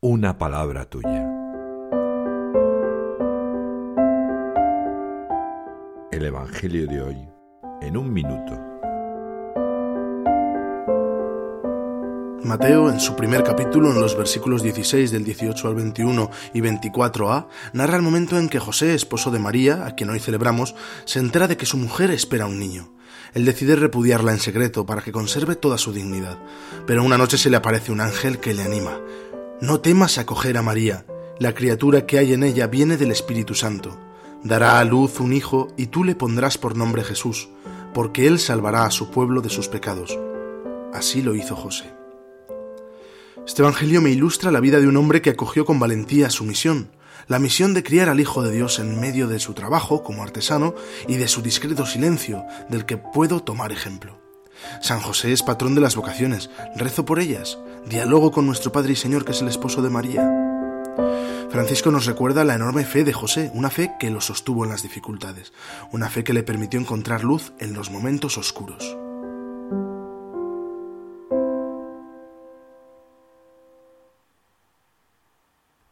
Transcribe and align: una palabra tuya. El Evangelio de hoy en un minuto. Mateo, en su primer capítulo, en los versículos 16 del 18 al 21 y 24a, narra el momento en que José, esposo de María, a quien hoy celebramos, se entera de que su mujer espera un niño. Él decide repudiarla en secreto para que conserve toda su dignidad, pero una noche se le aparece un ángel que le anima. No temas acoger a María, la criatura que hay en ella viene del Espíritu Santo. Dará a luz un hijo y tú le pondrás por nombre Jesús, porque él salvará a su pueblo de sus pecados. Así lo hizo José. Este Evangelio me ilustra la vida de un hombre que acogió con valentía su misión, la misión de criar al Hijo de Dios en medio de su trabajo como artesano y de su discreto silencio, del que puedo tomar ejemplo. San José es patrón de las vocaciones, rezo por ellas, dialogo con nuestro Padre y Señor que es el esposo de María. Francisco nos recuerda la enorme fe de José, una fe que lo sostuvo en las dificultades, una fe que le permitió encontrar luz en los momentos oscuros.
una 0.00 0.38
palabra 0.38 0.84
tuya. 0.84 1.28
El 6.12 6.24
Evangelio 6.24 6.86
de 6.86 7.02
hoy 7.02 7.28
en 7.82 7.96
un 7.96 8.12
minuto. 8.12 8.52
Mateo, 12.44 12.88
en 12.90 13.00
su 13.00 13.16
primer 13.16 13.42
capítulo, 13.42 13.90
en 13.90 14.00
los 14.00 14.16
versículos 14.16 14.62
16 14.62 15.10
del 15.10 15.24
18 15.24 15.66
al 15.66 15.74
21 15.74 16.30
y 16.54 16.60
24a, 16.60 17.48
narra 17.72 17.96
el 17.96 18.02
momento 18.02 18.38
en 18.38 18.48
que 18.48 18.60
José, 18.60 18.94
esposo 18.94 19.32
de 19.32 19.40
María, 19.40 19.84
a 19.84 19.96
quien 19.96 20.10
hoy 20.10 20.20
celebramos, 20.20 20.76
se 21.06 21.18
entera 21.18 21.48
de 21.48 21.56
que 21.56 21.66
su 21.66 21.76
mujer 21.76 22.12
espera 22.12 22.46
un 22.46 22.60
niño. 22.60 22.92
Él 23.34 23.44
decide 23.44 23.74
repudiarla 23.74 24.30
en 24.30 24.38
secreto 24.38 24.86
para 24.86 25.02
que 25.02 25.10
conserve 25.10 25.56
toda 25.56 25.76
su 25.76 25.92
dignidad, 25.92 26.38
pero 26.86 27.02
una 27.02 27.18
noche 27.18 27.36
se 27.36 27.50
le 27.50 27.56
aparece 27.56 27.90
un 27.90 28.00
ángel 28.00 28.38
que 28.38 28.54
le 28.54 28.62
anima. 28.62 29.00
No 29.60 29.80
temas 29.80 30.18
acoger 30.18 30.56
a 30.56 30.62
María, 30.62 31.04
la 31.40 31.52
criatura 31.52 32.06
que 32.06 32.16
hay 32.16 32.32
en 32.32 32.44
ella 32.44 32.68
viene 32.68 32.96
del 32.96 33.10
Espíritu 33.10 33.56
Santo. 33.56 33.98
Dará 34.44 34.78
a 34.78 34.84
luz 34.84 35.18
un 35.18 35.32
hijo 35.32 35.66
y 35.76 35.86
tú 35.86 36.04
le 36.04 36.14
pondrás 36.14 36.56
por 36.56 36.76
nombre 36.76 37.02
Jesús, 37.02 37.48
porque 37.92 38.28
él 38.28 38.38
salvará 38.38 38.84
a 38.84 38.92
su 38.92 39.10
pueblo 39.10 39.40
de 39.40 39.48
sus 39.48 39.66
pecados. 39.66 40.16
Así 40.94 41.22
lo 41.22 41.34
hizo 41.34 41.56
José. 41.56 41.92
Este 43.44 43.62
Evangelio 43.62 44.00
me 44.00 44.10
ilustra 44.10 44.52
la 44.52 44.60
vida 44.60 44.78
de 44.78 44.86
un 44.86 44.96
hombre 44.96 45.22
que 45.22 45.30
acogió 45.30 45.64
con 45.64 45.80
valentía 45.80 46.30
su 46.30 46.44
misión, 46.44 46.92
la 47.26 47.40
misión 47.40 47.74
de 47.74 47.82
criar 47.82 48.08
al 48.08 48.20
Hijo 48.20 48.44
de 48.44 48.52
Dios 48.52 48.78
en 48.78 49.00
medio 49.00 49.26
de 49.26 49.40
su 49.40 49.54
trabajo 49.54 50.04
como 50.04 50.22
artesano 50.22 50.76
y 51.08 51.16
de 51.16 51.26
su 51.26 51.42
discreto 51.42 51.84
silencio, 51.84 52.44
del 52.68 52.86
que 52.86 52.96
puedo 52.96 53.42
tomar 53.42 53.72
ejemplo. 53.72 54.27
San 54.80 55.00
José 55.00 55.32
es 55.32 55.42
patrón 55.42 55.74
de 55.74 55.80
las 55.80 55.96
vocaciones, 55.96 56.50
rezo 56.76 57.04
por 57.04 57.20
ellas, 57.20 57.58
dialogo 57.86 58.30
con 58.30 58.46
nuestro 58.46 58.72
Padre 58.72 58.92
y 58.92 58.96
Señor 58.96 59.24
que 59.24 59.32
es 59.32 59.42
el 59.42 59.48
esposo 59.48 59.82
de 59.82 59.90
María. 59.90 60.28
Francisco 61.50 61.90
nos 61.90 62.04
recuerda 62.04 62.44
la 62.44 62.54
enorme 62.54 62.84
fe 62.84 63.04
de 63.04 63.12
José, 63.12 63.50
una 63.54 63.70
fe 63.70 63.92
que 63.98 64.10
lo 64.10 64.20
sostuvo 64.20 64.64
en 64.64 64.70
las 64.70 64.82
dificultades, 64.82 65.52
una 65.92 66.10
fe 66.10 66.22
que 66.22 66.34
le 66.34 66.42
permitió 66.42 66.78
encontrar 66.78 67.24
luz 67.24 67.52
en 67.58 67.72
los 67.72 67.90
momentos 67.90 68.36
oscuros. 68.36 68.96